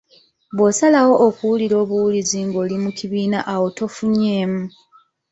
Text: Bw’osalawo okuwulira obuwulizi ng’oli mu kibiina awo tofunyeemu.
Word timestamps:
Bw’osalawo 0.55 1.13
okuwulira 1.27 1.75
obuwulizi 1.83 2.39
ng’oli 2.47 2.77
mu 2.83 2.91
kibiina 2.97 3.39
awo 3.53 3.67
tofunyeemu. 3.77 4.63